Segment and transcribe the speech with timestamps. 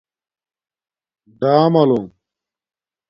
[1.39, 2.07] ڈآملُݸنگ